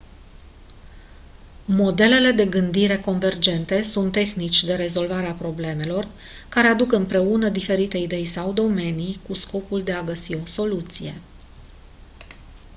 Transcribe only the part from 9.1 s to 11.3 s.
cu scopul de a găsi o soluție